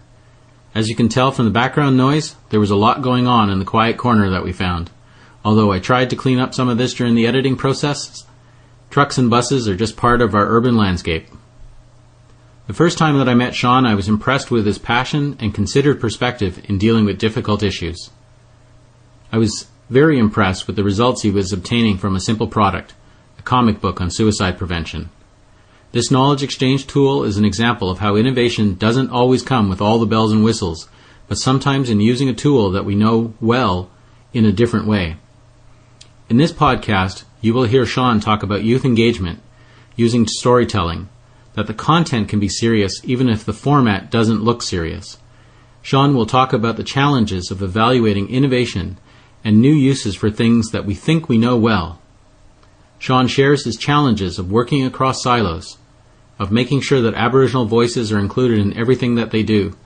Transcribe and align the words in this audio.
As 0.72 0.88
you 0.88 0.94
can 0.94 1.08
tell 1.08 1.32
from 1.32 1.46
the 1.46 1.50
background 1.50 1.96
noise, 1.96 2.36
there 2.50 2.60
was 2.60 2.70
a 2.70 2.76
lot 2.76 3.02
going 3.02 3.26
on 3.26 3.50
in 3.50 3.58
the 3.58 3.64
quiet 3.64 3.96
corner 3.96 4.30
that 4.30 4.44
we 4.44 4.52
found. 4.52 4.88
Although 5.44 5.72
I 5.72 5.80
tried 5.80 6.10
to 6.10 6.16
clean 6.16 6.38
up 6.38 6.54
some 6.54 6.68
of 6.68 6.78
this 6.78 6.94
during 6.94 7.16
the 7.16 7.26
editing 7.26 7.56
process, 7.56 8.24
trucks 8.88 9.18
and 9.18 9.28
buses 9.28 9.68
are 9.68 9.74
just 9.74 9.96
part 9.96 10.22
of 10.22 10.32
our 10.32 10.46
urban 10.46 10.76
landscape. 10.76 11.26
The 12.68 12.72
first 12.72 12.96
time 12.96 13.18
that 13.18 13.28
I 13.28 13.34
met 13.34 13.56
Sean, 13.56 13.84
I 13.84 13.96
was 13.96 14.06
impressed 14.06 14.52
with 14.52 14.64
his 14.64 14.78
passion 14.78 15.36
and 15.40 15.52
considered 15.52 16.00
perspective 16.00 16.64
in 16.70 16.78
dealing 16.78 17.04
with 17.04 17.18
difficult 17.18 17.64
issues. 17.64 18.10
I 19.30 19.36
was 19.36 19.66
very 19.90 20.18
impressed 20.18 20.66
with 20.66 20.76
the 20.76 20.84
results 20.84 21.22
he 21.22 21.30
was 21.30 21.52
obtaining 21.52 21.98
from 21.98 22.16
a 22.16 22.20
simple 22.20 22.46
product, 22.46 22.94
a 23.38 23.42
comic 23.42 23.80
book 23.80 24.00
on 24.00 24.10
suicide 24.10 24.56
prevention. 24.56 25.10
This 25.92 26.10
knowledge 26.10 26.42
exchange 26.42 26.86
tool 26.86 27.24
is 27.24 27.36
an 27.36 27.44
example 27.44 27.90
of 27.90 27.98
how 27.98 28.16
innovation 28.16 28.74
doesn't 28.74 29.10
always 29.10 29.42
come 29.42 29.68
with 29.68 29.82
all 29.82 29.98
the 29.98 30.06
bells 30.06 30.32
and 30.32 30.42
whistles, 30.42 30.88
but 31.28 31.38
sometimes 31.38 31.90
in 31.90 32.00
using 32.00 32.28
a 32.28 32.34
tool 32.34 32.70
that 32.70 32.86
we 32.86 32.94
know 32.94 33.34
well 33.40 33.90
in 34.32 34.46
a 34.46 34.52
different 34.52 34.86
way. 34.86 35.16
In 36.30 36.38
this 36.38 36.52
podcast, 36.52 37.24
you 37.42 37.52
will 37.52 37.64
hear 37.64 37.84
Sean 37.84 38.20
talk 38.20 38.42
about 38.42 38.64
youth 38.64 38.84
engagement, 38.84 39.40
using 39.94 40.26
storytelling, 40.26 41.08
that 41.52 41.66
the 41.66 41.74
content 41.74 42.28
can 42.28 42.40
be 42.40 42.48
serious 42.48 43.00
even 43.04 43.28
if 43.28 43.44
the 43.44 43.52
format 43.52 44.10
doesn't 44.10 44.44
look 44.44 44.62
serious. 44.62 45.18
Sean 45.82 46.14
will 46.14 46.26
talk 46.26 46.52
about 46.52 46.76
the 46.76 46.84
challenges 46.84 47.50
of 47.50 47.62
evaluating 47.62 48.28
innovation 48.28 48.98
and 49.44 49.60
new 49.60 49.72
uses 49.72 50.14
for 50.14 50.30
things 50.30 50.70
that 50.70 50.84
we 50.84 50.94
think 50.94 51.28
we 51.28 51.38
know 51.38 51.56
well. 51.56 52.00
Sean 52.98 53.28
shares 53.28 53.64
his 53.64 53.76
challenges 53.76 54.38
of 54.38 54.50
working 54.50 54.84
across 54.84 55.22
silos, 55.22 55.78
of 56.38 56.50
making 56.50 56.80
sure 56.80 57.00
that 57.00 57.14
Aboriginal 57.14 57.64
voices 57.64 58.12
are 58.12 58.18
included 58.18 58.58
in 58.58 58.76
everything 58.76 59.14
that 59.14 59.30
they 59.30 59.42
do, 59.42 59.76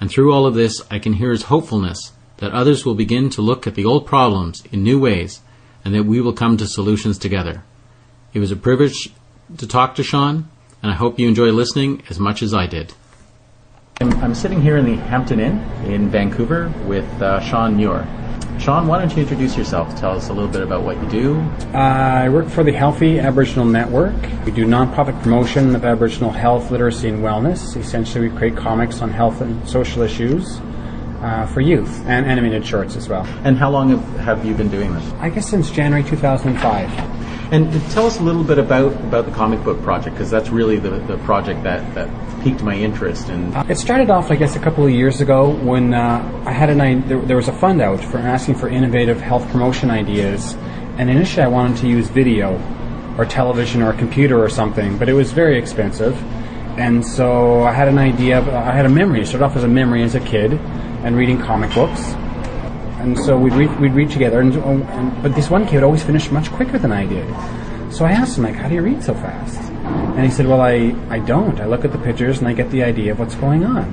and 0.00 0.10
through 0.10 0.32
all 0.32 0.46
of 0.46 0.54
this, 0.54 0.82
I 0.90 0.98
can 0.98 1.14
hear 1.14 1.30
his 1.30 1.44
hopefulness 1.44 2.12
that 2.38 2.52
others 2.52 2.84
will 2.84 2.94
begin 2.94 3.30
to 3.30 3.42
look 3.42 3.66
at 3.66 3.74
the 3.74 3.84
old 3.84 4.06
problems 4.06 4.62
in 4.72 4.82
new 4.82 4.98
ways 4.98 5.40
and 5.84 5.94
that 5.94 6.04
we 6.04 6.20
will 6.20 6.32
come 6.32 6.56
to 6.56 6.66
solutions 6.66 7.18
together. 7.18 7.62
It 8.32 8.40
was 8.40 8.50
a 8.50 8.56
privilege 8.56 9.12
to 9.58 9.66
talk 9.66 9.94
to 9.94 10.02
Sean, 10.02 10.48
and 10.82 10.90
I 10.90 10.94
hope 10.94 11.18
you 11.18 11.28
enjoy 11.28 11.50
listening 11.52 12.02
as 12.08 12.18
much 12.18 12.42
as 12.42 12.52
I 12.52 12.66
did. 12.66 12.94
I'm, 14.00 14.12
I'm 14.14 14.34
sitting 14.34 14.60
here 14.60 14.76
in 14.76 14.86
the 14.86 14.96
Hampton 14.96 15.38
Inn 15.38 15.58
in 15.84 16.08
Vancouver 16.08 16.72
with 16.84 17.06
uh, 17.22 17.40
Sean 17.40 17.76
Muir. 17.76 18.06
Sean, 18.64 18.86
why 18.86 18.98
don't 18.98 19.14
you 19.14 19.20
introduce 19.20 19.58
yourself? 19.58 19.94
Tell 20.00 20.16
us 20.16 20.30
a 20.30 20.32
little 20.32 20.48
bit 20.48 20.62
about 20.62 20.84
what 20.84 20.96
you 21.02 21.06
do. 21.10 21.38
Uh, 21.74 21.76
I 21.76 22.30
work 22.30 22.48
for 22.48 22.64
the 22.64 22.72
Healthy 22.72 23.20
Aboriginal 23.20 23.66
Network. 23.66 24.14
We 24.46 24.52
do 24.52 24.64
nonprofit 24.64 25.22
promotion 25.22 25.76
of 25.76 25.84
Aboriginal 25.84 26.30
health, 26.30 26.70
literacy, 26.70 27.10
and 27.10 27.18
wellness. 27.18 27.76
Essentially, 27.76 28.26
we 28.26 28.34
create 28.34 28.56
comics 28.56 29.02
on 29.02 29.10
health 29.10 29.42
and 29.42 29.68
social 29.68 30.00
issues 30.00 30.60
uh, 31.20 31.46
for 31.52 31.60
youth 31.60 32.06
and 32.06 32.24
animated 32.24 32.66
shorts 32.66 32.96
as 32.96 33.06
well. 33.06 33.26
And 33.44 33.58
how 33.58 33.68
long 33.68 33.90
have, 33.90 34.20
have 34.20 34.46
you 34.46 34.54
been 34.54 34.70
doing 34.70 34.94
this? 34.94 35.12
I 35.18 35.28
guess 35.28 35.46
since 35.46 35.70
January 35.70 36.02
2005. 36.02 37.13
And 37.50 37.70
tell 37.90 38.06
us 38.06 38.18
a 38.18 38.22
little 38.22 38.42
bit 38.42 38.58
about, 38.58 38.92
about 38.92 39.26
the 39.26 39.32
comic 39.32 39.62
book 39.62 39.80
project, 39.82 40.16
because 40.16 40.30
that's 40.30 40.48
really 40.48 40.78
the, 40.78 40.90
the 40.90 41.18
project 41.18 41.62
that, 41.62 41.94
that 41.94 42.08
piqued 42.42 42.62
my 42.62 42.74
interest. 42.74 43.28
And 43.28 43.54
uh, 43.54 43.64
it 43.68 43.76
started 43.76 44.10
off, 44.10 44.30
I 44.30 44.36
guess, 44.36 44.56
a 44.56 44.58
couple 44.58 44.84
of 44.84 44.90
years 44.90 45.20
ago 45.20 45.50
when 45.50 45.94
uh, 45.94 46.42
I 46.46 46.52
had 46.52 46.70
an 46.70 47.06
there, 47.06 47.20
there 47.20 47.36
was 47.36 47.48
a 47.48 47.52
fund 47.52 47.80
out 47.80 48.02
for 48.02 48.18
asking 48.18 48.56
for 48.56 48.68
innovative 48.68 49.20
health 49.20 49.48
promotion 49.50 49.90
ideas, 49.90 50.54
and 50.98 51.10
initially 51.10 51.42
I 51.42 51.48
wanted 51.48 51.78
to 51.78 51.88
use 51.88 52.08
video, 52.08 52.54
or 53.18 53.24
television, 53.24 53.82
or 53.82 53.90
a 53.90 53.96
computer 53.96 54.42
or 54.42 54.48
something, 54.48 54.98
but 54.98 55.08
it 55.08 55.14
was 55.14 55.32
very 55.32 55.58
expensive. 55.58 56.16
And 56.76 57.06
so 57.06 57.62
I 57.62 57.72
had 57.72 57.88
an 57.88 57.98
idea. 57.98 58.40
I 58.40 58.72
had 58.72 58.86
a 58.86 58.88
memory. 58.88 59.20
It 59.20 59.26
started 59.26 59.44
off 59.44 59.56
as 59.56 59.64
a 59.64 59.68
memory 59.68 60.02
as 60.02 60.14
a 60.14 60.20
kid, 60.20 60.54
and 60.54 61.16
reading 61.16 61.38
comic 61.40 61.72
books 61.74 62.14
and 63.04 63.18
so 63.18 63.38
we'd 63.38 63.52
read, 63.52 63.78
we'd 63.78 63.92
read 63.92 64.10
together. 64.10 64.40
And, 64.40 64.54
and, 64.56 65.22
but 65.22 65.34
this 65.34 65.50
one 65.50 65.66
kid 65.66 65.74
would 65.74 65.84
always 65.84 66.02
finished 66.02 66.32
much 66.32 66.50
quicker 66.50 66.78
than 66.78 66.90
I 66.90 67.04
did. 67.04 67.28
So 67.92 68.06
I 68.06 68.12
asked 68.12 68.38
him, 68.38 68.44
like, 68.44 68.54
how 68.54 68.68
do 68.68 68.74
you 68.74 68.82
read 68.82 69.04
so 69.04 69.14
fast? 69.14 69.60
And 69.60 70.24
he 70.24 70.30
said, 70.30 70.46
well, 70.46 70.62
I, 70.62 70.96
I 71.10 71.18
don't. 71.18 71.60
I 71.60 71.66
look 71.66 71.84
at 71.84 71.92
the 71.92 71.98
pictures 71.98 72.38
and 72.38 72.48
I 72.48 72.54
get 72.54 72.70
the 72.70 72.82
idea 72.82 73.12
of 73.12 73.18
what's 73.18 73.34
going 73.34 73.64
on. 73.64 73.84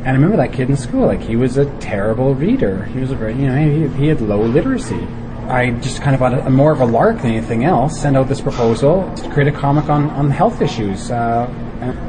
And 0.00 0.08
I 0.08 0.12
remember 0.12 0.36
that 0.36 0.52
kid 0.52 0.68
in 0.68 0.76
school, 0.76 1.06
like, 1.06 1.22
he 1.22 1.36
was 1.36 1.56
a 1.56 1.64
terrible 1.78 2.34
reader. 2.34 2.84
He 2.86 2.98
was 2.98 3.10
a 3.12 3.14
very, 3.14 3.34
you 3.34 3.46
know, 3.46 3.56
he, 3.56 3.88
he 3.96 4.08
had 4.08 4.20
low 4.20 4.42
literacy. 4.42 5.06
I 5.48 5.70
just 5.70 6.02
kind 6.02 6.14
of 6.14 6.22
on 6.22 6.34
a, 6.34 6.50
more 6.50 6.72
of 6.72 6.80
a 6.80 6.86
lark 6.86 7.18
than 7.18 7.30
anything 7.30 7.64
else 7.64 8.00
sent 8.00 8.16
out 8.16 8.28
this 8.28 8.40
proposal 8.40 9.10
to 9.14 9.30
create 9.30 9.48
a 9.48 9.56
comic 9.56 9.88
on, 9.88 10.10
on 10.10 10.30
health 10.30 10.60
issues, 10.60 11.10
uh, 11.10 11.46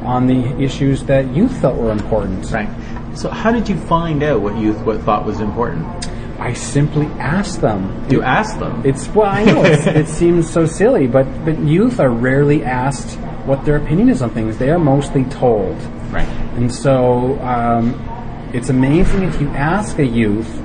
on 0.04 0.26
the 0.26 0.58
issues 0.60 1.04
that 1.04 1.34
youth 1.34 1.58
felt 1.60 1.76
were 1.76 1.92
important. 1.92 2.50
Right. 2.50 2.68
So 3.16 3.30
how 3.30 3.52
did 3.52 3.68
you 3.68 3.78
find 3.78 4.22
out 4.22 4.40
what 4.42 4.56
youth 4.58 4.78
what 4.84 5.00
thought 5.00 5.24
was 5.24 5.40
important? 5.40 6.05
I 6.38 6.52
simply 6.52 7.06
ask 7.18 7.60
them. 7.60 8.06
You 8.10 8.22
ask 8.22 8.58
them. 8.58 8.84
It's 8.84 9.08
well, 9.08 9.30
I 9.30 9.44
know 9.44 9.64
it 9.64 10.08
seems 10.20 10.50
so 10.50 10.66
silly, 10.66 11.06
but 11.06 11.24
but 11.44 11.58
youth 11.60 11.98
are 11.98 12.10
rarely 12.10 12.62
asked 12.62 13.18
what 13.46 13.64
their 13.64 13.76
opinion 13.76 14.08
is 14.08 14.22
on 14.22 14.30
things. 14.30 14.58
They 14.58 14.70
are 14.70 14.78
mostly 14.78 15.24
told. 15.24 15.76
Right. 16.12 16.28
And 16.56 16.72
so 16.72 17.38
um, 17.40 17.94
it's 18.52 18.68
amazing 18.68 19.22
if 19.22 19.40
you 19.40 19.48
ask 19.48 19.98
a 19.98 20.04
youth 20.04 20.62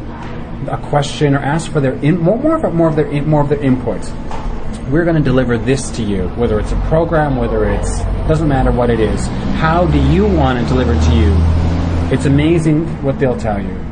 a 0.70 0.78
question 0.90 1.34
or 1.34 1.40
ask 1.40 1.72
for 1.72 1.80
their 1.80 1.94
in, 1.96 2.20
more, 2.20 2.38
more 2.38 2.64
of 2.64 2.74
more 2.74 2.90
of 2.90 2.96
their 2.96 3.10
more 3.24 3.42
of 3.42 3.50
their 3.50 3.62
input. 3.62 4.02
We're 4.90 5.06
going 5.06 5.16
to 5.16 5.24
deliver 5.24 5.58
this 5.58 5.90
to 5.92 6.04
you, 6.04 6.28
whether 6.30 6.60
it's 6.60 6.74
a 6.74 6.82
program, 6.88 7.38
whether 7.38 7.70
it's 7.70 8.00
doesn't 8.28 8.48
matter 8.48 8.72
what 8.72 8.90
it 8.90 9.00
is. 9.00 9.26
How 9.58 9.86
do 9.88 10.00
you 10.10 10.26
want 10.28 10.60
it 10.60 10.68
delivered 10.68 11.02
to 11.02 11.16
you? 11.16 11.34
It's 12.14 12.26
amazing 12.26 12.86
what 13.04 13.20
they'll 13.20 13.38
tell 13.38 13.62
you 13.62 13.91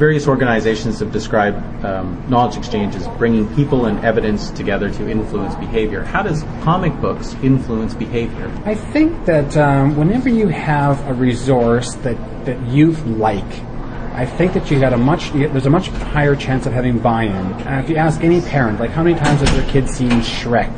various 0.00 0.26
organizations 0.26 0.98
have 1.00 1.12
described 1.12 1.58
um, 1.84 2.24
knowledge 2.26 2.56
exchange 2.56 2.96
as 2.96 3.06
bringing 3.18 3.46
people 3.54 3.84
and 3.84 4.02
evidence 4.02 4.48
together 4.52 4.90
to 4.90 5.06
influence 5.06 5.54
behavior. 5.56 6.02
How 6.02 6.22
does 6.22 6.42
comic 6.62 6.98
books 7.02 7.34
influence 7.42 7.92
behavior? 7.92 8.50
I 8.64 8.74
think 8.74 9.26
that 9.26 9.58
um, 9.58 9.96
whenever 9.98 10.30
you 10.30 10.48
have 10.48 11.06
a 11.06 11.12
resource 11.12 11.96
that, 11.96 12.16
that 12.46 12.58
youth 12.66 13.04
like, 13.04 13.44
I 14.14 14.24
think 14.24 14.54
that 14.54 14.70
you 14.70 14.80
got 14.80 14.94
a 14.94 14.96
much 14.96 15.32
there's 15.32 15.66
a 15.66 15.70
much 15.70 15.88
higher 15.88 16.34
chance 16.34 16.64
of 16.64 16.72
having 16.72 16.98
buy-in. 16.98 17.32
Uh, 17.32 17.82
if 17.84 17.90
you 17.90 17.96
ask 17.96 18.22
any 18.22 18.40
parent, 18.40 18.80
like 18.80 18.90
how 18.90 19.02
many 19.02 19.18
times 19.18 19.40
has 19.40 19.52
their 19.52 19.70
kid 19.70 19.86
seen 19.86 20.12
Shrek, 20.22 20.74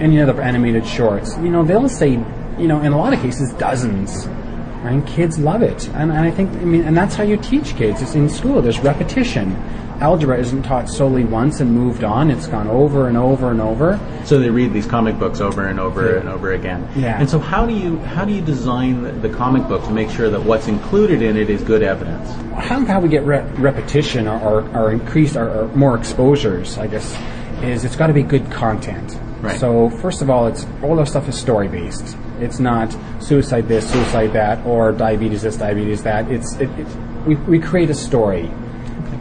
any 0.00 0.22
other 0.22 0.40
animated 0.40 0.86
shorts, 0.86 1.36
you 1.36 1.50
know 1.50 1.64
they'll 1.64 1.88
say, 1.88 2.12
you 2.58 2.66
know, 2.66 2.80
in 2.80 2.94
a 2.94 2.96
lot 2.96 3.12
of 3.12 3.20
cases, 3.20 3.52
dozens 3.52 4.26
and 4.84 5.06
kids 5.06 5.38
love 5.38 5.62
it. 5.62 5.86
And, 5.88 6.10
and 6.10 6.20
I 6.20 6.30
think, 6.30 6.50
I 6.52 6.64
mean, 6.64 6.82
and 6.82 6.96
that's 6.96 7.14
how 7.14 7.22
you 7.24 7.36
teach 7.36 7.74
kids. 7.76 8.02
It's 8.02 8.14
in 8.14 8.28
school. 8.28 8.60
There's 8.62 8.80
repetition. 8.80 9.52
algebra 10.00 10.38
isn't 10.38 10.64
taught 10.64 10.88
solely 10.88 11.24
once 11.24 11.60
and 11.60 11.72
moved 11.72 12.02
on. 12.04 12.30
It's 12.30 12.46
gone 12.48 12.66
over 12.68 13.08
and 13.08 13.16
over 13.16 13.50
and 13.50 13.60
over. 13.60 13.98
So 14.24 14.38
they 14.38 14.50
read 14.50 14.72
these 14.72 14.86
comic 14.86 15.18
books 15.18 15.40
over 15.40 15.66
and 15.68 15.78
over 15.80 16.12
Yeah. 16.12 16.20
and 16.20 16.28
over 16.28 16.52
again. 16.52 16.86
Yeah. 16.96 17.18
And 17.18 17.30
so 17.30 17.38
how 17.38 17.64
do 17.64 17.72
you 17.72 17.98
how 17.98 18.24
do 18.24 18.32
you 18.32 18.42
design 18.42 19.20
the, 19.22 19.28
comic 19.28 19.66
book 19.68 19.82
to 19.84 19.90
make 19.90 20.10
sure 20.10 20.30
that 20.30 20.42
what's 20.42 20.68
included 20.68 21.22
in 21.22 21.36
it 21.36 21.48
is 21.48 21.62
good 21.62 21.82
evidence? 21.82 22.28
how, 22.54 22.84
how 22.84 23.00
we 23.00 23.08
get 23.08 23.24
re- 23.24 23.42
repetition 23.58 24.26
or, 24.28 24.40
or, 24.40 24.76
or 24.76 24.92
increased 24.92 25.36
or, 25.36 25.48
or 25.48 25.68
more 25.76 25.96
exposures, 25.96 26.76
I 26.78 26.86
guess, 26.88 27.16
is 27.62 27.84
it's 27.84 27.96
got 27.96 28.08
to 28.08 28.12
be 28.12 28.22
good 28.22 28.50
content. 28.50 29.18
Right. 29.40 29.58
So 29.58 29.90
first 29.90 30.22
of 30.22 30.28
all, 30.30 30.46
it's 30.48 30.66
all 30.82 30.98
our 30.98 31.06
stuff 31.06 31.28
is 31.28 31.38
story 31.38 31.68
based. 31.68 32.16
It's 32.40 32.58
not 32.58 32.96
suicide 33.20 33.68
this, 33.68 33.90
suicide 33.90 34.32
that, 34.32 34.64
or 34.66 34.92
diabetes 34.92 35.42
this, 35.42 35.56
diabetes 35.56 36.02
that. 36.02 36.30
It's 36.30 36.54
it, 36.54 36.70
it, 36.78 36.86
we, 37.26 37.36
we 37.36 37.58
create 37.58 37.90
a 37.90 37.94
story, 37.94 38.50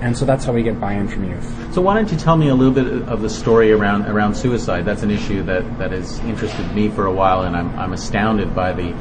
and 0.01 0.17
so 0.17 0.25
that's 0.25 0.45
how 0.45 0.53
we 0.53 0.63
get 0.63 0.79
buy-in 0.79 1.07
from 1.07 1.29
youth. 1.29 1.73
So 1.73 1.81
why 1.81 1.95
don't 1.95 2.11
you 2.11 2.17
tell 2.17 2.35
me 2.35 2.49
a 2.49 2.55
little 2.55 2.73
bit 2.73 3.07
of 3.07 3.21
the 3.21 3.29
story 3.29 3.71
around 3.71 4.05
around 4.07 4.35
suicide? 4.35 4.85
That's 4.85 5.03
an 5.03 5.11
issue 5.11 5.43
that, 5.43 5.77
that 5.77 5.91
has 5.91 6.19
interested 6.21 6.73
me 6.73 6.89
for 6.89 7.05
a 7.05 7.13
while, 7.13 7.43
and 7.43 7.55
I'm, 7.55 7.77
I'm 7.77 7.93
astounded 7.93 8.53
by 8.53 8.73
the, 8.73 8.93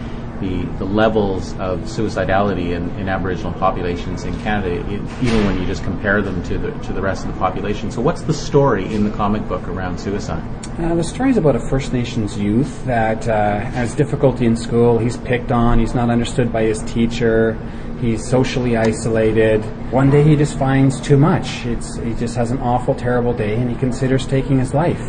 the 0.43 0.79
the 0.79 0.85
levels 0.85 1.53
of 1.55 1.81
suicidality 1.81 2.73
in, 2.73 2.91
in 2.99 3.09
Aboriginal 3.09 3.53
populations 3.55 4.25
in 4.25 4.39
Canada, 4.41 4.75
even 5.23 5.47
when 5.47 5.59
you 5.59 5.67
just 5.67 5.83
compare 5.85 6.21
them 6.21 6.43
to 6.45 6.59
the 6.59 6.71
to 6.81 6.93
the 6.93 7.01
rest 7.01 7.25
of 7.25 7.33
the 7.33 7.39
population. 7.39 7.91
So 7.91 8.03
what's 8.03 8.23
the 8.23 8.35
story 8.35 8.93
in 8.95 9.05
the 9.05 9.11
comic 9.11 9.47
book 9.49 9.67
around 9.69 9.99
suicide? 9.99 10.43
Uh, 10.79 10.95
the 10.95 11.05
story 11.05 11.31
is 11.31 11.37
about 11.37 11.57
a 11.57 11.61
First 11.69 11.93
Nations 11.93 12.39
youth 12.39 12.85
that 12.85 13.29
uh, 13.29 13.61
has 13.61 13.95
difficulty 13.95 14.47
in 14.47 14.57
school. 14.57 14.99
He's 14.99 15.17
picked 15.17 15.53
on. 15.53 15.79
He's 15.79 15.95
not 15.95 16.11
understood 16.11 16.53
by 16.53 16.65
his 16.65 16.83
teacher. 16.83 17.59
He's 18.01 18.29
socially 18.29 18.77
isolated. 18.77 19.63
One 19.93 20.11
day 20.11 20.25
he 20.25 20.35
just 20.35 20.59
finds 20.59 21.01
too 21.01 21.17
much. 21.17 21.65
It's, 21.67 21.97
he 21.99 22.15
just 22.15 22.35
has 22.35 22.51
an 22.51 22.59
awful, 22.59 22.97
terrible 22.97 23.33
day, 23.33 23.55
and 23.55 23.71
he 23.71 23.77
considers 23.77 24.27
taking 24.27 24.59
his 24.59 24.75
life. 24.75 25.01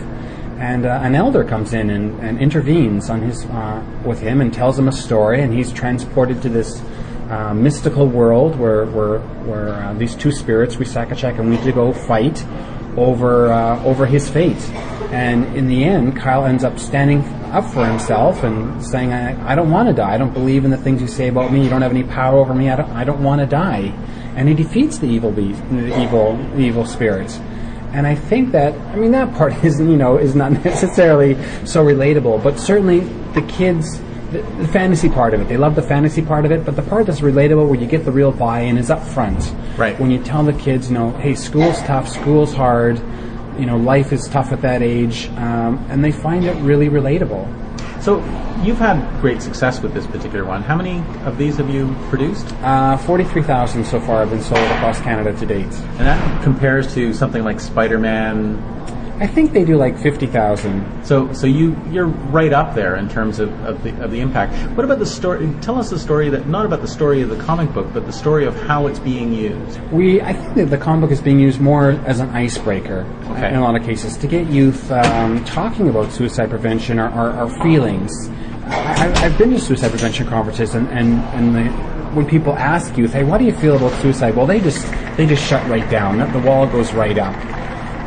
And 0.63 0.85
uh, 0.85 1.01
an 1.03 1.13
elder 1.13 1.43
comes 1.43 1.73
in 1.73 1.89
and, 1.89 2.17
and 2.21 2.39
intervenes 2.39 3.09
on 3.09 3.21
his 3.21 3.43
uh, 3.47 3.83
with 4.05 4.21
him 4.21 4.39
and 4.39 4.53
tells 4.53 4.79
him 4.79 4.87
a 4.87 4.93
story, 4.93 5.41
and 5.41 5.53
he's 5.53 5.73
transported 5.73 6.41
to 6.41 6.47
this 6.47 6.81
uh, 7.29 7.53
mystical 7.53 8.07
world 8.07 8.57
where 8.57 8.85
where, 8.85 9.19
where 9.43 9.73
uh, 9.73 9.93
these 9.95 10.15
two 10.15 10.31
spirits, 10.31 10.77
Wisakachak 10.77 11.37
and 11.37 11.51
Witigo, 11.51 11.93
fight 12.07 12.45
over 12.97 13.51
uh, 13.51 13.83
over 13.83 14.05
his 14.05 14.29
fate. 14.29 14.63
And 15.11 15.53
in 15.57 15.67
the 15.67 15.83
end, 15.83 16.15
Kyle 16.15 16.45
ends 16.45 16.63
up 16.63 16.79
standing 16.79 17.25
up 17.51 17.65
for 17.65 17.85
himself 17.85 18.43
and 18.43 18.81
saying, 18.81 19.11
"I, 19.11 19.51
I 19.51 19.55
don't 19.55 19.69
want 19.69 19.89
to 19.89 19.93
die. 19.93 20.13
I 20.13 20.17
don't 20.17 20.33
believe 20.33 20.63
in 20.63 20.71
the 20.71 20.77
things 20.77 21.01
you 21.01 21.09
say 21.09 21.27
about 21.27 21.51
me. 21.51 21.61
You 21.61 21.69
don't 21.69 21.81
have 21.81 21.91
any 21.91 22.05
power 22.05 22.39
over 22.39 22.53
me. 22.53 22.69
I 22.69 22.77
don't 22.77 22.91
I 22.91 23.03
don't 23.03 23.21
want 23.21 23.41
to 23.41 23.47
die." 23.47 23.91
And 24.37 24.47
he 24.47 24.55
defeats 24.55 24.97
the 24.97 25.07
evil 25.07 25.33
the 25.33 25.43
evil 26.01 26.37
the 26.55 26.61
evil 26.61 26.85
spirits. 26.85 27.37
And 27.93 28.07
I 28.07 28.15
think 28.15 28.51
that 28.51 28.73
I 28.73 28.95
mean 28.95 29.11
that 29.11 29.33
part 29.35 29.53
is 29.63 29.79
you 29.79 29.97
know 29.97 30.17
is 30.17 30.35
not 30.35 30.51
necessarily 30.65 31.35
so 31.65 31.85
relatable, 31.85 32.43
but 32.43 32.59
certainly 32.59 33.01
the 33.33 33.41
kids. 33.43 34.01
The, 34.31 34.41
the 34.41 34.67
fantasy 34.67 35.09
part 35.09 35.35
of 35.35 35.41
it, 35.41 35.47
they 35.47 35.57
love 35.57 35.75
the 35.75 35.83
fantasy 35.83 36.23
part 36.23 36.43
of 36.43 36.51
it, 36.51 36.65
but 36.65 36.75
the 36.75 36.81
part 36.81 37.05
that's 37.05 37.19
relatable, 37.19 37.69
where 37.69 37.79
you 37.79 37.85
get 37.85 38.03
the 38.03 38.11
real 38.11 38.31
buy-in, 38.31 38.79
is 38.79 38.89
up 38.89 39.03
front. 39.03 39.53
Right. 39.77 39.99
When 39.99 40.09
you 40.09 40.23
tell 40.23 40.43
the 40.43 40.53
kids, 40.53 40.89
you 40.89 40.95
know, 40.95 41.11
hey, 41.11 41.35
school's 41.35 41.79
tough, 41.83 42.09
school's 42.09 42.51
hard, 42.51 42.97
you 43.59 43.67
know, 43.67 43.77
life 43.77 44.11
is 44.11 44.27
tough 44.27 44.51
at 44.51 44.61
that 44.61 44.81
age, 44.81 45.27
um, 45.37 45.85
and 45.89 46.03
they 46.03 46.11
find 46.11 46.45
it 46.45 46.55
really 46.63 46.89
relatable. 46.89 47.62
So 48.03 48.17
you've 48.63 48.79
had 48.79 49.21
great 49.21 49.41
success 49.41 49.81
with 49.81 49.93
this 49.93 50.05
particular 50.05 50.43
one. 50.43 50.61
How 50.61 50.75
many 50.75 51.01
of 51.25 51.37
these 51.37 51.55
have 51.55 51.69
you 51.69 51.95
produced? 52.09 52.45
Uh, 52.55 52.97
Forty-three 52.97 53.43
thousand 53.43 53.85
so 53.85 53.97
far 54.01 54.19
have 54.19 54.29
been 54.29 54.41
sold 54.41 54.59
across 54.59 54.99
Canada 54.99 55.31
to 55.39 55.45
date. 55.45 55.63
And 55.63 55.99
that 55.99 56.43
compares 56.43 56.93
to 56.95 57.13
something 57.13 57.45
like 57.45 57.61
Spider-Man. 57.61 58.57
I 59.19 59.27
think 59.27 59.53
they 59.53 59.63
do 59.63 59.77
like 59.77 59.97
fifty 59.97 60.25
thousand. 60.25 61.05
So, 61.05 61.31
so 61.33 61.45
you 61.47 61.79
you're 61.91 62.07
right 62.07 62.51
up 62.51 62.73
there 62.75 62.95
in 62.95 63.07
terms 63.07 63.39
of, 63.39 63.49
of 63.63 63.83
the 63.83 63.91
of 64.03 64.11
the 64.11 64.19
impact. 64.19 64.53
What 64.75 64.85
about 64.85 64.99
the 64.99 65.05
story? 65.05 65.49
Tell 65.61 65.77
us 65.77 65.89
the 65.89 65.99
story 65.99 66.29
that 66.29 66.47
not 66.47 66.65
about 66.65 66.81
the 66.81 66.87
story 66.87 67.21
of 67.21 67.29
the 67.29 67.37
comic 67.37 67.71
book, 67.73 67.87
but 67.93 68.05
the 68.05 68.11
story 68.11 68.45
of 68.45 68.55
how 68.55 68.87
it's 68.87 68.99
being 68.99 69.31
used. 69.31 69.79
We, 69.91 70.19
I 70.21 70.33
think 70.33 70.55
that 70.55 70.65
the 70.71 70.77
comic 70.77 71.01
book 71.01 71.11
is 71.11 71.21
being 71.21 71.39
used 71.39 71.61
more 71.61 71.91
as 72.05 72.19
an 72.19 72.29
icebreaker 72.31 73.05
Okay. 73.29 73.49
in 73.49 73.55
a 73.55 73.61
lot 73.61 73.75
of 73.75 73.83
cases 73.83 74.17
to 74.17 74.27
get 74.27 74.47
youth 74.47 74.91
um, 74.91 75.43
talking 75.45 75.89
about 75.89 76.11
suicide 76.11 76.49
prevention 76.49 76.99
or, 76.99 77.09
or 77.39 77.49
feelings. 77.61 78.11
I, 78.65 79.11
I've 79.23 79.37
been 79.37 79.51
to 79.51 79.59
suicide 79.59 79.91
prevention 79.91 80.25
conferences, 80.27 80.73
and 80.73 80.87
and, 80.89 81.19
and 81.35 81.55
the, 81.55 81.71
when 82.15 82.25
people 82.25 82.53
ask 82.53 82.97
youth, 82.97 83.13
"Hey, 83.13 83.23
what 83.23 83.37
do 83.37 83.45
you 83.45 83.53
feel 83.53 83.75
about 83.75 83.93
suicide?" 84.01 84.35
Well, 84.35 84.47
they 84.47 84.59
just 84.59 84.85
they 85.17 85.25
just 85.27 85.47
shut 85.47 85.67
right 85.69 85.87
down. 85.91 86.17
The 86.33 86.39
wall 86.39 86.65
goes 86.67 86.93
right 86.93 87.17
up. 87.17 87.35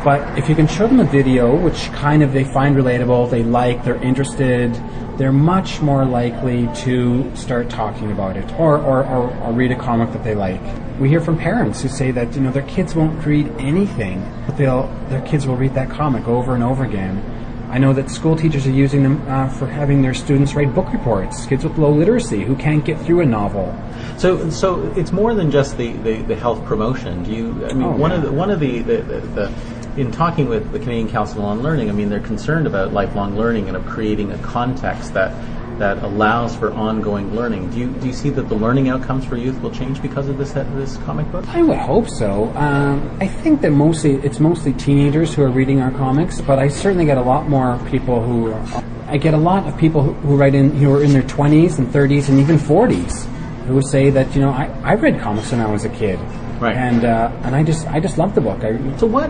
But 0.03 0.37
if 0.37 0.47
you 0.47 0.55
can 0.55 0.67
show 0.67 0.87
them 0.87 0.99
a 0.99 1.05
video, 1.05 1.55
which 1.55 1.91
kind 1.91 2.23
of 2.23 2.31
they 2.31 2.43
find 2.45 2.75
relatable, 2.75 3.29
they 3.29 3.43
like, 3.43 3.83
they're 3.83 4.01
interested, 4.01 4.73
they're 5.17 5.33
much 5.33 5.81
more 5.81 6.05
likely 6.05 6.69
to 6.83 7.35
start 7.35 7.69
talking 7.69 8.11
about 8.11 8.37
it 8.37 8.49
or, 8.59 8.77
or, 8.77 9.03
or, 9.05 9.35
or 9.39 9.51
read 9.53 9.71
a 9.71 9.75
comic 9.75 10.11
that 10.13 10.23
they 10.23 10.35
like. 10.35 10.61
We 10.99 11.09
hear 11.09 11.19
from 11.19 11.37
parents 11.37 11.81
who 11.81 11.89
say 11.89 12.11
that 12.11 12.33
you 12.35 12.41
know 12.41 12.51
their 12.51 12.63
kids 12.63 12.95
won't 12.95 13.25
read 13.25 13.47
anything, 13.59 14.23
but 14.45 14.57
they'll 14.57 14.87
their 15.09 15.21
kids 15.21 15.45
will 15.45 15.57
read 15.57 15.73
that 15.73 15.89
comic 15.89 16.27
over 16.27 16.53
and 16.55 16.63
over 16.63 16.83
again. 16.85 17.21
I 17.69 17.77
know 17.79 17.91
that 17.93 18.09
school 18.09 18.35
teachers 18.37 18.65
are 18.65 18.71
using 18.71 19.03
them 19.03 19.21
uh, 19.27 19.49
for 19.49 19.67
having 19.67 20.01
their 20.01 20.13
students 20.13 20.53
write 20.55 20.73
book 20.73 20.91
reports. 20.93 21.45
Kids 21.45 21.63
with 21.65 21.77
low 21.77 21.91
literacy 21.91 22.43
who 22.43 22.55
can't 22.55 22.83
get 22.85 22.97
through 23.01 23.19
a 23.21 23.25
novel. 23.25 23.75
So, 24.17 24.49
so 24.49 24.83
it's 24.95 25.11
more 25.11 25.33
than 25.35 25.51
just 25.51 25.77
the, 25.77 25.91
the, 25.97 26.21
the 26.21 26.35
health 26.35 26.63
promotion. 26.65 27.23
Do 27.23 27.31
you? 27.31 27.65
I 27.65 27.73
mean, 27.73 27.83
Oh, 27.83 27.91
one 27.91 28.11
yeah. 28.11 28.17
of 28.17 28.23
the 28.23 28.31
one 28.31 28.49
of 28.49 28.59
the, 28.59 28.79
the, 28.83 28.97
the, 29.01 29.19
the 29.19 29.53
in 29.97 30.11
talking 30.11 30.47
with 30.47 30.71
the 30.71 30.79
Canadian 30.79 31.09
Council 31.09 31.43
on 31.43 31.63
Learning, 31.63 31.89
I 31.89 31.93
mean, 31.93 32.09
they're 32.09 32.19
concerned 32.19 32.67
about 32.67 32.93
lifelong 32.93 33.35
learning 33.35 33.67
and 33.67 33.75
of 33.75 33.85
creating 33.85 34.31
a 34.31 34.37
context 34.39 35.13
that 35.13 35.33
that 35.79 36.01
allows 36.03 36.55
for 36.55 36.73
ongoing 36.73 37.35
learning. 37.35 37.69
Do 37.69 37.79
you 37.79 37.87
do 37.87 38.07
you 38.07 38.13
see 38.13 38.29
that 38.31 38.49
the 38.49 38.55
learning 38.55 38.89
outcomes 38.89 39.25
for 39.25 39.37
youth 39.37 39.59
will 39.61 39.71
change 39.71 40.01
because 40.01 40.27
of 40.27 40.37
this 40.37 40.53
this 40.53 40.97
comic 40.97 41.31
book? 41.31 41.47
I 41.49 41.61
would 41.61 41.77
hope 41.77 42.09
so. 42.09 42.45
Um, 42.55 43.17
I 43.21 43.27
think 43.27 43.61
that 43.61 43.71
mostly 43.71 44.15
it's 44.15 44.39
mostly 44.39 44.73
teenagers 44.73 45.33
who 45.33 45.43
are 45.43 45.49
reading 45.49 45.81
our 45.81 45.91
comics, 45.91 46.41
but 46.41 46.57
I 46.57 46.67
certainly 46.67 47.05
get 47.05 47.17
a 47.17 47.21
lot 47.21 47.47
more 47.47 47.79
people 47.89 48.23
who. 48.23 48.53
Are, 48.53 48.83
I 49.07 49.17
get 49.17 49.33
a 49.33 49.37
lot 49.37 49.67
of 49.67 49.77
people 49.77 50.01
who, 50.01 50.13
who 50.13 50.35
write 50.35 50.53
in 50.53 50.71
who 50.71 50.93
are 50.93 51.03
in 51.03 51.13
their 51.13 51.23
twenties 51.23 51.77
and 51.77 51.91
thirties 51.91 52.27
and 52.27 52.39
even 52.39 52.57
forties 52.57 53.27
who 53.67 53.81
say 53.81 54.09
that 54.09 54.33
you 54.35 54.41
know 54.41 54.49
I, 54.49 54.65
I 54.83 54.95
read 54.95 55.21
comics 55.21 55.51
when 55.51 55.61
I 55.61 55.71
was 55.71 55.85
a 55.85 55.89
kid, 55.89 56.19
Right. 56.59 56.75
And 56.75 57.05
uh, 57.05 57.31
and 57.43 57.55
I 57.55 57.63
just 57.63 57.87
I 57.87 57.99
just 57.99 58.17
love 58.17 58.33
the 58.33 58.41
book. 58.41 58.63
I, 58.63 58.77
So 58.97 59.05
what, 59.05 59.29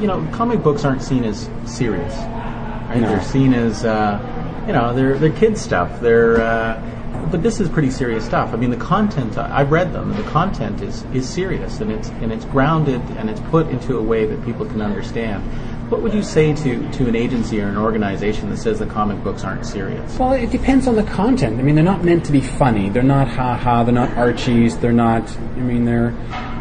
you 0.00 0.06
know, 0.06 0.26
comic 0.32 0.62
books 0.62 0.84
aren't 0.84 1.02
seen 1.02 1.24
as 1.24 1.48
serious. 1.66 2.14
Right? 2.14 3.00
No. 3.00 3.08
They're 3.08 3.22
seen 3.22 3.54
as, 3.54 3.84
uh, 3.84 4.64
you 4.66 4.72
know, 4.72 4.94
they're 4.94 5.18
they're 5.18 5.32
kids 5.32 5.60
stuff. 5.60 6.00
They're, 6.00 6.40
uh, 6.40 7.28
but 7.30 7.42
this 7.42 7.60
is 7.60 7.68
pretty 7.68 7.90
serious 7.90 8.24
stuff. 8.24 8.52
I 8.52 8.56
mean, 8.56 8.70
the 8.70 8.76
content 8.76 9.38
I've 9.38 9.70
read 9.72 9.92
them, 9.92 10.10
and 10.10 10.18
the 10.22 10.30
content 10.30 10.82
is 10.82 11.04
is 11.14 11.28
serious, 11.28 11.80
and 11.80 11.90
it's 11.90 12.08
and 12.08 12.32
it's 12.32 12.44
grounded, 12.44 13.00
and 13.16 13.30
it's 13.30 13.40
put 13.40 13.68
into 13.68 13.96
a 13.96 14.02
way 14.02 14.26
that 14.26 14.44
people 14.44 14.66
can 14.66 14.82
understand. 14.82 15.42
What 15.88 16.02
would 16.02 16.14
you 16.14 16.22
say 16.22 16.54
to, 16.54 16.92
to 16.92 17.08
an 17.08 17.14
agency 17.14 17.60
or 17.60 17.68
an 17.68 17.76
organization 17.76 18.48
that 18.50 18.56
says 18.56 18.78
the 18.78 18.86
comic 18.86 19.22
books 19.22 19.44
aren't 19.44 19.66
serious? 19.66 20.18
Well, 20.18 20.32
it 20.32 20.50
depends 20.50 20.88
on 20.88 20.96
the 20.96 21.02
content. 21.02 21.60
I 21.60 21.62
mean, 21.62 21.74
they're 21.74 21.84
not 21.84 22.02
meant 22.02 22.24
to 22.26 22.32
be 22.32 22.40
funny. 22.40 22.88
They're 22.88 23.02
not 23.02 23.28
ha 23.28 23.54
ha. 23.56 23.84
They're 23.84 23.92
not 23.92 24.16
Archies. 24.16 24.78
They're 24.78 24.92
not. 24.92 25.28
I 25.36 25.60
mean, 25.60 25.84
they're. 25.84 26.14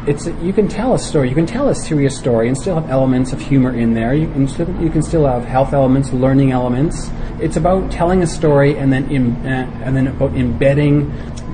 It's 0.06 0.28
you 0.42 0.52
can 0.52 0.68
tell 0.68 0.94
a 0.94 1.00
story. 1.00 1.30
You 1.30 1.36
can 1.36 1.46
tell 1.46 1.70
a 1.70 1.76
serious 1.76 2.18
story 2.18 2.50
and 2.50 2.58
still 2.58 2.76
have 2.76 2.90
elements 2.90 3.32
of 3.32 3.40
humor 3.40 3.74
in 3.74 3.94
there. 3.94 4.14
You 4.14 4.30
can 4.32 4.48
still 4.50 4.70
you 4.82 4.90
can 4.90 5.02
still 5.02 5.26
have 5.26 5.46
health 5.46 5.72
elements, 5.72 6.12
learning 6.12 6.52
elements. 6.52 7.10
It's 7.40 7.56
about 7.56 7.90
telling 7.92 8.22
a 8.22 8.28
story 8.28 8.78
and 8.78 8.92
then 8.92 9.06
uh, 9.46 9.84
and 9.84 9.96
then 9.96 10.08
about 10.08 10.36
embedding 10.36 11.12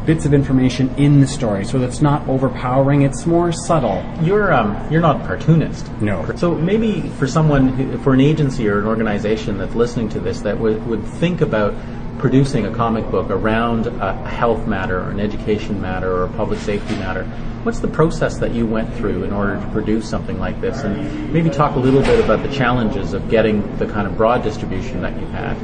bits 0.10 0.26
of 0.26 0.34
information 0.34 0.90
in 0.98 1.22
the 1.22 1.28
story, 1.28 1.64
so 1.64 1.78
that 1.78 1.88
it's 1.88 2.02
not 2.02 2.28
overpowering. 2.28 3.04
It's 3.04 3.28
more 3.28 3.52
subtle. 3.52 4.04
You're 4.24 4.52
um, 4.52 4.70
you're 4.92 5.02
not 5.02 5.22
a 5.22 5.24
cartoonist. 5.28 5.86
No. 6.02 6.26
So 6.36 6.56
maybe 6.56 7.02
for 7.20 7.28
someone, 7.28 7.68
who, 7.70 7.96
for 8.00 8.16
an 8.16 8.20
agency 8.20 8.68
or 8.68 8.80
an 8.80 8.88
organization 8.88 9.60
that's 9.60 9.76
listening 9.76 10.10
to 10.10 10.20
this, 10.20 10.42
that 10.42 10.60
would, 10.60 10.84
would 10.88 11.04
think 11.04 11.42
about 11.42 11.76
producing 12.20 12.66
a 12.66 12.76
comic 12.76 13.10
book 13.10 13.30
around 13.30 13.88
a 13.88 14.14
health 14.28 14.68
matter 14.68 15.00
or 15.00 15.10
an 15.10 15.20
education 15.20 15.82
matter 15.82 16.12
or 16.12 16.26
a 16.26 16.30
public 16.34 16.60
safety 16.60 16.96
matter, 16.96 17.24
what's 17.64 17.80
the 17.80 17.88
process 17.88 18.38
that 18.38 18.54
you 18.54 18.66
went 18.66 18.94
through 18.96 19.24
in 19.24 19.34
order 19.34 19.56
to 19.56 19.68
produce 19.72 20.08
something 20.08 20.38
like 20.40 20.60
this? 20.62 20.84
And 20.84 21.34
maybe 21.34 21.50
talk 21.50 21.76
a 21.76 21.80
little 21.80 22.02
bit 22.02 22.24
about 22.24 22.44
the 22.44 22.54
challenges 22.54 23.14
of 23.14 23.30
getting 23.30 23.78
the 23.78 23.88
kind 23.88 24.08
of 24.08 24.16
broad 24.18 24.44
distribution 24.44 25.02
that 25.02 25.20
you've 25.20 25.32
had. 25.32 25.58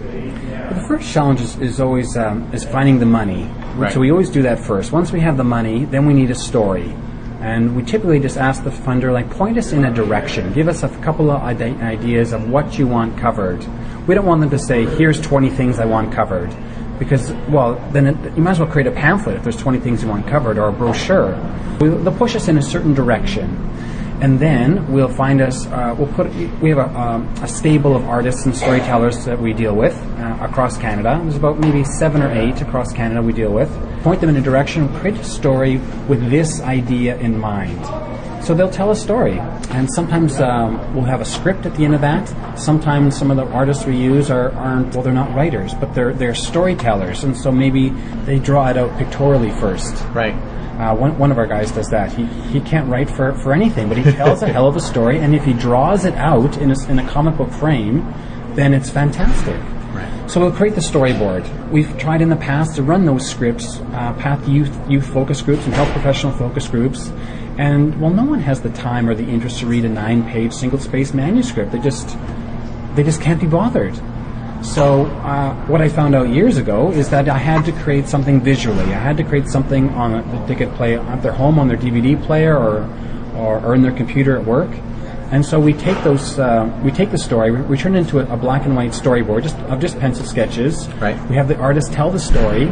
The 0.69 0.83
first 0.87 1.11
challenge 1.11 1.41
is, 1.41 1.57
is 1.59 1.79
always 1.79 2.17
um, 2.17 2.51
is 2.53 2.63
finding 2.63 2.99
the 2.99 3.05
money. 3.05 3.43
Right. 3.75 3.93
So 3.93 3.99
we 3.99 4.09
always 4.09 4.29
do 4.29 4.41
that 4.43 4.59
first. 4.59 4.91
Once 4.91 5.11
we 5.11 5.19
have 5.19 5.37
the 5.37 5.43
money, 5.43 5.85
then 5.85 6.05
we 6.05 6.13
need 6.13 6.31
a 6.31 6.35
story, 6.35 6.91
and 7.39 7.75
we 7.75 7.83
typically 7.83 8.19
just 8.19 8.37
ask 8.37 8.63
the 8.63 8.71
funder 8.71 9.13
like 9.13 9.29
point 9.29 9.57
us 9.57 9.71
in 9.73 9.85
a 9.85 9.93
direction, 9.93 10.53
give 10.53 10.67
us 10.67 10.83
a 10.83 10.89
couple 10.99 11.29
of 11.29 11.41
ide- 11.43 11.61
ideas 11.81 12.33
of 12.33 12.49
what 12.49 12.79
you 12.79 12.87
want 12.87 13.17
covered. 13.17 13.63
We 14.07 14.13
don't 14.13 14.25
want 14.25 14.41
them 14.41 14.51
to 14.51 14.59
say 14.59 14.85
here's 14.85 15.19
20 15.19 15.49
things 15.49 15.79
I 15.79 15.85
want 15.85 16.13
covered, 16.13 16.55
because 16.99 17.31
well 17.49 17.75
then 17.91 18.07
it, 18.07 18.35
you 18.35 18.43
might 18.43 18.51
as 18.51 18.59
well 18.59 18.69
create 18.69 18.87
a 18.87 18.91
pamphlet 18.91 19.37
if 19.37 19.43
there's 19.43 19.57
20 19.57 19.79
things 19.79 20.03
you 20.03 20.09
want 20.09 20.27
covered 20.27 20.57
or 20.57 20.67
a 20.67 20.71
brochure. 20.71 21.33
We, 21.79 21.89
they'll 21.89 22.15
push 22.15 22.35
us 22.35 22.47
in 22.47 22.57
a 22.57 22.61
certain 22.61 22.93
direction. 22.93 23.71
And 24.21 24.39
then 24.39 24.93
we'll 24.93 25.09
find 25.09 25.41
us. 25.41 25.65
Uh, 25.65 25.93
we'll 25.97 26.11
put. 26.13 26.33
We 26.61 26.69
have 26.69 26.77
a, 26.77 26.97
um, 26.97 27.27
a 27.41 27.49
stable 27.49 27.97
of 27.97 28.05
artists 28.05 28.45
and 28.45 28.55
storytellers 28.55 29.25
that 29.25 29.41
we 29.41 29.51
deal 29.51 29.75
with 29.75 29.93
uh, 29.93 30.37
across 30.39 30.77
Canada. 30.77 31.19
There's 31.21 31.35
about 31.35 31.59
maybe 31.59 31.83
seven 31.83 32.21
or 32.21 32.31
eight 32.31 32.61
across 32.61 32.93
Canada 32.93 33.21
we 33.21 33.33
deal 33.33 33.51
with. 33.51 33.69
Point 34.03 34.21
them 34.21 34.29
in 34.29 34.37
a 34.37 34.41
direction. 34.41 34.87
Create 34.99 35.17
a 35.17 35.23
story 35.23 35.77
with 36.07 36.29
this 36.29 36.61
idea 36.61 37.17
in 37.17 37.37
mind. 37.37 38.14
So 38.45 38.53
they'll 38.53 38.69
tell 38.69 38.91
a 38.91 38.95
story, 38.95 39.39
and 39.39 39.91
sometimes 39.91 40.39
um, 40.39 40.93
we'll 40.93 41.05
have 41.05 41.19
a 41.19 41.25
script 41.25 41.65
at 41.65 41.75
the 41.75 41.83
end 41.83 41.95
of 41.95 42.01
that. 42.01 42.59
Sometimes 42.59 43.17
some 43.17 43.31
of 43.31 43.37
the 43.37 43.45
artists 43.47 43.87
we 43.87 43.97
use 43.97 44.29
are, 44.29 44.51
aren't 44.51 44.93
well, 44.93 45.01
they're 45.01 45.13
not 45.13 45.33
writers, 45.33 45.73
but 45.73 45.95
they're 45.95 46.13
they're 46.13 46.35
storytellers, 46.35 47.23
and 47.23 47.35
so 47.35 47.51
maybe 47.51 47.89
they 48.25 48.37
draw 48.37 48.69
it 48.69 48.77
out 48.77 48.95
pictorially 48.99 49.49
first. 49.59 49.95
Right. 50.13 50.35
Uh, 50.79 50.95
one, 50.95 51.17
one 51.17 51.31
of 51.31 51.39
our 51.39 51.47
guys 51.47 51.71
does 51.71 51.89
that. 51.89 52.11
He, 52.11 52.25
he 52.51 52.61
can't 52.61 52.87
write 52.87 53.09
for, 53.09 53.33
for 53.33 53.51
anything, 53.51 53.89
but 53.89 53.97
he 53.97 54.03
tells 54.11 54.43
a 54.43 54.47
hell 54.47 54.67
of 54.67 54.75
a 54.75 54.79
story, 54.81 55.17
and 55.19 55.33
if 55.33 55.43
he 55.43 55.53
draws 55.53 56.05
it 56.05 56.13
out 56.13 56.57
in 56.57 56.69
a, 56.69 56.87
in 56.87 56.99
a 56.99 57.09
comic 57.09 57.37
book 57.37 57.49
frame, 57.49 58.13
then 58.53 58.75
it's 58.75 58.91
fantastic. 58.91 59.59
Right. 59.93 60.29
So 60.29 60.41
we'll 60.41 60.51
create 60.51 60.75
the 60.75 60.81
storyboard. 60.81 61.69
We've 61.71 61.97
tried 61.97 62.21
in 62.21 62.29
the 62.29 62.35
past 62.35 62.75
to 62.75 62.83
run 62.83 63.05
those 63.05 63.27
scripts, 63.27 63.77
uh, 63.77 64.13
path 64.19 64.47
youth 64.47 64.77
youth 64.87 65.07
focus 65.07 65.41
groups 65.41 65.65
and 65.65 65.73
health 65.73 65.89
professional 65.93 66.33
focus 66.33 66.67
groups, 66.67 67.09
and 67.57 67.99
well, 68.01 68.11
no 68.11 68.23
one 68.23 68.39
has 68.39 68.61
the 68.61 68.69
time 68.69 69.09
or 69.09 69.15
the 69.15 69.23
interest 69.23 69.59
to 69.59 69.65
read 69.65 69.85
a 69.85 69.89
nine-page 69.89 70.53
single-spaced 70.53 71.13
manuscript. 71.13 71.71
They 71.71 71.79
just 71.79 72.17
they 72.95 73.03
just 73.03 73.21
can't 73.21 73.39
be 73.39 73.47
bothered. 73.47 73.95
So 74.63 75.05
uh, 75.05 75.53
what 75.67 75.81
I 75.81 75.89
found 75.89 76.15
out 76.15 76.29
years 76.29 76.57
ago 76.57 76.91
is 76.91 77.09
that 77.09 77.29
I 77.29 77.37
had 77.37 77.65
to 77.65 77.71
create 77.71 78.07
something 78.07 78.41
visually. 78.41 78.83
I 78.83 78.99
had 78.99 79.17
to 79.17 79.23
create 79.23 79.47
something 79.47 79.89
on 79.89 80.15
a, 80.15 80.21
that 80.23 80.47
they 80.47 80.55
could 80.55 80.73
play 80.73 80.97
at 80.97 81.21
their 81.21 81.33
home 81.33 81.59
on 81.59 81.67
their 81.67 81.77
DVD 81.77 82.21
player 82.21 82.57
or 82.57 82.89
or, 83.35 83.59
or 83.65 83.75
in 83.75 83.81
their 83.81 83.91
computer 83.91 84.37
at 84.37 84.45
work. 84.45 84.69
And 85.31 85.45
so 85.45 85.59
we 85.59 85.73
take 85.73 86.01
those, 86.03 86.37
uh, 86.37 86.71
we 86.83 86.91
take 86.91 87.11
the 87.11 87.17
story, 87.17 87.51
we, 87.51 87.61
we 87.61 87.77
turn 87.77 87.95
it 87.95 87.99
into 87.99 88.19
a, 88.19 88.33
a 88.33 88.37
black 88.37 88.65
and 88.65 88.75
white 88.75 88.91
storyboard 88.91 89.43
just 89.43 89.57
of 89.57 89.79
just 89.79 89.99
pencil 89.99 90.25
sketches. 90.25 90.87
Right. 90.93 91.19
We 91.29 91.35
have 91.35 91.47
the 91.47 91.57
artist 91.57 91.93
tell 91.93 92.11
the 92.11 92.19
story, 92.19 92.71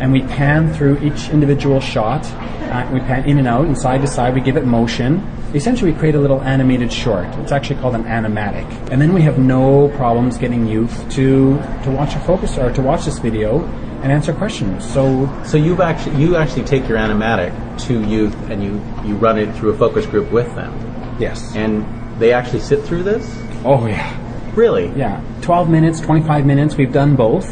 and 0.00 0.12
we 0.12 0.22
pan 0.22 0.72
through 0.72 0.98
each 0.98 1.28
individual 1.30 1.80
shot. 1.80 2.24
Uh, 2.24 2.88
we 2.92 3.00
pan 3.00 3.28
in 3.28 3.38
and 3.38 3.48
out 3.48 3.66
and 3.66 3.76
side 3.76 4.00
to 4.00 4.06
side. 4.06 4.34
We 4.34 4.40
give 4.40 4.56
it 4.56 4.64
motion. 4.64 5.26
Essentially, 5.54 5.92
we 5.92 5.98
create 5.98 6.14
a 6.14 6.20
little 6.20 6.40
animated 6.42 6.92
short. 6.92 7.26
It's 7.38 7.52
actually 7.52 7.80
called 7.80 7.94
an 7.94 8.04
animatic. 8.04 8.66
And 8.90 9.00
then 9.00 9.12
we 9.12 9.22
have 9.22 9.38
no 9.38 9.88
problems 9.96 10.38
getting 10.38 10.66
youth 10.66 11.08
to 11.12 11.56
to 11.84 11.90
watch 11.90 12.14
a 12.14 12.20
focus 12.20 12.56
or 12.58 12.72
to 12.72 12.82
watch 12.82 13.04
this 13.04 13.18
video 13.18 13.64
and 14.02 14.10
answer 14.10 14.32
questions. 14.32 14.88
So 14.88 15.28
So 15.44 15.56
you've 15.56 15.80
actually 15.80 16.16
you 16.22 16.36
actually 16.36 16.64
take 16.64 16.88
your 16.88 16.98
animatic 16.98 17.52
to 17.86 18.02
youth 18.08 18.34
and 18.50 18.62
you 18.62 18.80
you 19.06 19.16
run 19.16 19.38
it 19.38 19.54
through 19.56 19.70
a 19.70 19.78
focus 19.78 20.06
group 20.06 20.30
with 20.30 20.54
them, 20.54 20.72
yes. 21.18 21.54
and 21.54 21.84
they 22.20 22.32
actually 22.32 22.60
sit 22.60 22.82
through 22.84 23.02
this. 23.02 23.24
oh 23.64 23.86
yeah. 23.86 24.16
Really? 24.54 24.88
Yeah, 24.96 25.22
12 25.42 25.70
minutes, 25.70 26.00
25 26.00 26.44
minutes, 26.44 26.76
we've 26.76 26.92
done 26.92 27.14
both. 27.14 27.46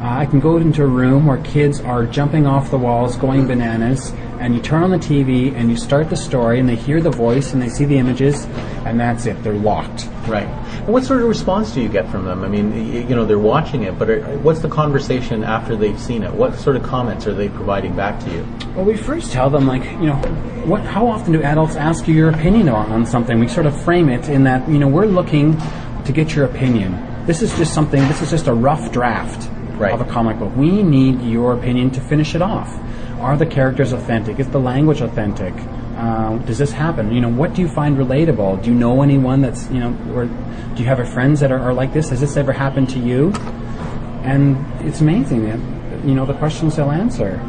Uh, 0.00 0.16
I 0.20 0.24
can 0.24 0.40
go 0.40 0.56
into 0.56 0.82
a 0.82 0.86
room 0.86 1.26
where 1.26 1.36
kids 1.42 1.82
are 1.82 2.06
jumping 2.06 2.46
off 2.46 2.70
the 2.70 2.78
walls, 2.78 3.16
going 3.16 3.46
bananas, 3.46 4.14
and 4.38 4.54
you 4.54 4.62
turn 4.62 4.82
on 4.82 4.90
the 4.90 4.96
TV 4.96 5.54
and 5.54 5.68
you 5.68 5.76
start 5.76 6.08
the 6.08 6.16
story, 6.16 6.58
and 6.58 6.66
they 6.66 6.74
hear 6.74 7.02
the 7.02 7.10
voice 7.10 7.52
and 7.52 7.60
they 7.60 7.68
see 7.68 7.84
the 7.84 7.98
images, 7.98 8.46
and 8.86 8.98
that's 8.98 9.26
it. 9.26 9.42
They're 9.42 9.52
locked. 9.52 10.06
Right. 10.26 10.46
And 10.46 10.88
what 10.88 11.04
sort 11.04 11.20
of 11.20 11.28
response 11.28 11.72
do 11.72 11.82
you 11.82 11.90
get 11.90 12.10
from 12.10 12.24
them? 12.24 12.42
I 12.44 12.48
mean, 12.48 12.74
you 12.94 13.14
know, 13.14 13.26
they're 13.26 13.38
watching 13.38 13.82
it, 13.82 13.98
but 13.98 14.08
are, 14.08 14.38
what's 14.38 14.60
the 14.60 14.70
conversation 14.70 15.44
after 15.44 15.76
they've 15.76 16.00
seen 16.00 16.22
it? 16.22 16.32
What 16.32 16.54
sort 16.54 16.76
of 16.76 16.82
comments 16.82 17.26
are 17.26 17.34
they 17.34 17.50
providing 17.50 17.94
back 17.94 18.20
to 18.20 18.30
you? 18.30 18.46
Well, 18.74 18.86
we 18.86 18.96
first 18.96 19.32
tell 19.32 19.50
them, 19.50 19.66
like, 19.66 19.84
you 19.84 20.06
know, 20.06 20.16
what, 20.64 20.80
how 20.80 21.08
often 21.08 21.34
do 21.34 21.42
adults 21.42 21.76
ask 21.76 22.08
you 22.08 22.14
your 22.14 22.30
opinion 22.30 22.70
on, 22.70 22.90
on 22.90 23.04
something? 23.04 23.38
We 23.38 23.48
sort 23.48 23.66
of 23.66 23.78
frame 23.82 24.08
it 24.08 24.30
in 24.30 24.44
that, 24.44 24.66
you 24.66 24.78
know, 24.78 24.88
we're 24.88 25.04
looking 25.04 25.58
to 26.06 26.12
get 26.12 26.34
your 26.34 26.46
opinion. 26.46 27.26
This 27.26 27.42
is 27.42 27.54
just 27.58 27.74
something, 27.74 28.00
this 28.08 28.22
is 28.22 28.30
just 28.30 28.46
a 28.46 28.54
rough 28.54 28.92
draft 28.92 29.50
Right. 29.80 29.92
of 29.92 30.00
a 30.00 30.04
comic 30.04 30.38
book. 30.38 30.54
We 30.56 30.82
need 30.82 31.22
your 31.22 31.54
opinion 31.54 31.90
to 31.92 32.00
finish 32.00 32.34
it 32.34 32.42
off. 32.42 32.68
Are 33.18 33.36
the 33.36 33.46
characters 33.46 33.92
authentic? 33.92 34.38
Is 34.38 34.48
the 34.48 34.60
language 34.60 35.00
authentic? 35.00 35.54
Uh, 35.96 36.38
does 36.38 36.58
this 36.58 36.72
happen? 36.72 37.12
You 37.12 37.20
know, 37.20 37.28
what 37.28 37.54
do 37.54 37.62
you 37.62 37.68
find 37.68 37.96
relatable? 37.96 38.62
Do 38.62 38.70
you 38.70 38.76
know 38.76 39.02
anyone 39.02 39.42
that's, 39.42 39.70
you 39.70 39.80
know, 39.80 39.96
or 40.14 40.26
do 40.26 40.82
you 40.82 40.88
have 40.88 41.06
friends 41.12 41.40
that 41.40 41.50
are, 41.50 41.58
are 41.58 41.74
like 41.74 41.92
this? 41.92 42.10
Has 42.10 42.20
this 42.20 42.36
ever 42.36 42.52
happened 42.52 42.88
to 42.90 42.98
you? 42.98 43.32
And 44.22 44.56
it's 44.86 45.00
amazing 45.00 45.46
you 46.04 46.14
know, 46.14 46.24
the 46.24 46.34
questions 46.34 46.76
they'll 46.76 46.90
answer. 46.90 47.40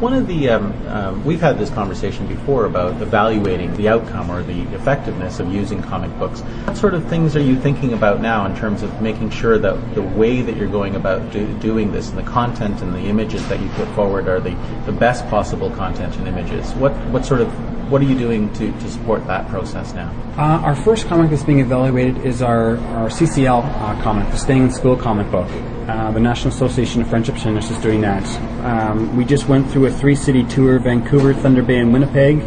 One 0.00 0.12
of 0.12 0.26
the 0.26 0.50
um, 0.50 0.86
um, 0.88 1.24
we've 1.24 1.40
had 1.40 1.58
this 1.58 1.70
conversation 1.70 2.26
before 2.26 2.66
about 2.66 3.00
evaluating 3.00 3.74
the 3.78 3.88
outcome 3.88 4.30
or 4.30 4.42
the 4.42 4.60
effectiveness 4.74 5.40
of 5.40 5.50
using 5.50 5.82
comic 5.82 6.10
books. 6.18 6.40
What 6.40 6.76
sort 6.76 6.92
of 6.92 7.08
things 7.08 7.34
are 7.34 7.40
you 7.40 7.58
thinking 7.58 7.94
about 7.94 8.20
now 8.20 8.44
in 8.44 8.54
terms 8.54 8.82
of 8.82 9.00
making 9.00 9.30
sure 9.30 9.56
that 9.56 9.94
the 9.94 10.02
way 10.02 10.42
that 10.42 10.54
you're 10.54 10.68
going 10.68 10.96
about 10.96 11.32
do, 11.32 11.46
doing 11.60 11.92
this 11.92 12.10
and 12.10 12.18
the 12.18 12.30
content 12.30 12.82
and 12.82 12.92
the 12.92 13.06
images 13.06 13.48
that 13.48 13.58
you 13.58 13.70
put 13.70 13.88
forward 13.94 14.28
are 14.28 14.38
the, 14.38 14.54
the 14.84 14.92
best 14.92 15.26
possible 15.28 15.70
content 15.70 16.14
and 16.16 16.28
images? 16.28 16.74
What 16.74 16.92
what 17.06 17.24
sort 17.24 17.40
of 17.40 17.65
what 17.88 18.02
are 18.02 18.04
you 18.04 18.18
doing 18.18 18.52
to, 18.54 18.72
to 18.72 18.90
support 18.90 19.26
that 19.26 19.48
process 19.48 19.92
now? 19.94 20.10
Uh, 20.36 20.60
our 20.64 20.74
first 20.74 21.06
comic 21.06 21.30
that's 21.30 21.44
being 21.44 21.60
evaluated 21.60 22.18
is 22.18 22.42
our, 22.42 22.76
our 22.78 23.08
CCL 23.08 23.64
uh, 23.64 24.02
comic, 24.02 24.28
the 24.30 24.36
Staying 24.36 24.64
in 24.64 24.70
School 24.70 24.96
comic 24.96 25.30
book. 25.30 25.48
Uh, 25.88 26.10
the 26.10 26.20
National 26.20 26.52
Association 26.52 27.00
of 27.00 27.08
Friendship 27.08 27.38
Centers 27.38 27.70
is 27.70 27.78
doing 27.78 28.00
that. 28.00 28.24
Um, 28.64 29.16
we 29.16 29.24
just 29.24 29.48
went 29.48 29.70
through 29.70 29.86
a 29.86 29.92
three 29.92 30.16
city 30.16 30.42
tour 30.44 30.80
Vancouver, 30.80 31.32
Thunder 31.32 31.62
Bay, 31.62 31.78
and 31.78 31.92
Winnipeg 31.92 32.40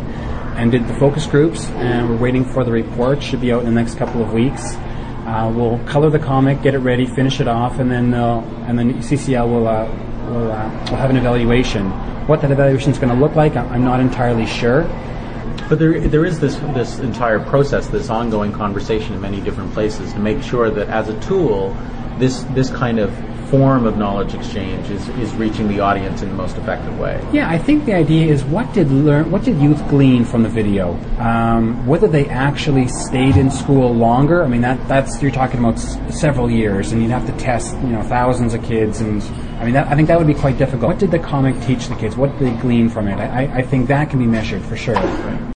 and 0.59 0.73
did 0.73 0.85
the 0.89 0.93
focus 0.95 1.25
groups, 1.25 1.67
and 1.69 2.09
we're 2.09 2.17
waiting 2.17 2.43
for 2.43 2.65
the 2.65 2.71
report. 2.71 3.23
Should 3.23 3.39
be 3.39 3.53
out 3.53 3.59
in 3.59 3.65
the 3.65 3.71
next 3.71 3.95
couple 3.95 4.21
of 4.21 4.33
weeks. 4.33 4.75
Uh, 4.75 5.49
we'll 5.55 5.79
color 5.85 6.09
the 6.09 6.19
comic, 6.19 6.61
get 6.61 6.73
it 6.73 6.79
ready, 6.79 7.05
finish 7.05 7.39
it 7.39 7.47
off, 7.47 7.79
and 7.79 7.89
then 7.89 8.13
and 8.13 8.77
then 8.77 8.93
CCL 8.95 9.47
will 9.47 9.67
uh, 9.69 9.85
will, 10.29 10.51
uh, 10.51 10.69
will 10.89 10.97
have 10.97 11.09
an 11.09 11.17
evaluation. 11.17 11.89
What 12.27 12.41
that 12.41 12.51
evaluation 12.51 12.91
is 12.91 12.99
going 12.99 13.13
to 13.13 13.19
look 13.19 13.35
like, 13.35 13.55
I'm 13.55 13.85
not 13.85 13.99
entirely 14.01 14.45
sure. 14.45 14.83
But 15.69 15.77
there, 15.77 15.99
there 16.07 16.25
is 16.25 16.39
this 16.39 16.55
this 16.73 16.97
entire 16.99 17.39
process, 17.39 17.87
this 17.87 18.09
ongoing 18.09 18.51
conversation 18.51 19.13
in 19.13 19.21
many 19.21 19.39
different 19.39 19.71
places 19.73 20.11
to 20.13 20.19
make 20.19 20.41
sure 20.41 20.71
that 20.71 20.89
as 20.89 21.09
a 21.09 21.19
tool, 21.21 21.77
this 22.17 22.43
this 22.55 22.69
kind 22.71 22.97
of 22.99 23.13
form 23.49 23.85
of 23.87 23.97
knowledge 23.97 24.35
exchange 24.35 24.87
is, 24.91 25.09
is 25.17 25.33
reaching 25.33 25.67
the 25.67 25.79
audience 25.79 26.21
in 26.21 26.29
the 26.29 26.35
most 26.35 26.55
effective 26.57 26.95
way. 26.99 27.19
Yeah, 27.33 27.49
I 27.49 27.57
think 27.57 27.85
the 27.85 27.93
idea 27.95 28.31
is 28.31 28.43
what 28.45 28.71
did 28.73 28.91
learn, 28.91 29.31
what 29.31 29.43
did 29.43 29.59
youth 29.59 29.81
glean 29.89 30.23
from 30.23 30.43
the 30.43 30.49
video? 30.49 30.93
Um, 31.17 31.83
whether 31.87 32.07
they 32.07 32.27
actually 32.27 32.87
stayed 32.87 33.37
in 33.37 33.49
school 33.49 33.91
longer. 33.91 34.43
I 34.43 34.47
mean, 34.47 34.61
that 34.61 34.87
that's 34.87 35.19
you're 35.21 35.31
talking 35.31 35.59
about 35.59 35.75
s- 35.75 35.97
several 36.19 36.49
years, 36.49 36.91
and 36.91 37.01
you'd 37.01 37.09
have 37.11 37.25
to 37.25 37.33
test, 37.43 37.73
you 37.77 37.89
know, 37.89 38.03
thousands 38.03 38.53
of 38.53 38.63
kids, 38.63 39.01
and 39.01 39.21
I 39.59 39.65
mean, 39.65 39.73
that, 39.73 39.87
I 39.87 39.95
think 39.95 40.07
that 40.09 40.17
would 40.19 40.27
be 40.27 40.35
quite 40.35 40.57
difficult. 40.59 40.83
What 40.89 40.99
did 40.99 41.09
the 41.11 41.19
comic 41.19 41.59
teach 41.63 41.87
the 41.87 41.95
kids? 41.95 42.15
What 42.15 42.37
did 42.37 42.47
they 42.55 42.61
glean 42.61 42.87
from 42.87 43.07
it? 43.07 43.19
I, 43.19 43.45
I 43.45 43.55
I 43.57 43.61
think 43.63 43.87
that 43.87 44.09
can 44.11 44.19
be 44.19 44.27
measured 44.27 44.61
for 44.63 44.77
sure. 44.77 44.95